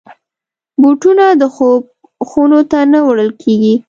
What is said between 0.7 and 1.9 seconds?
بوټونه د خوب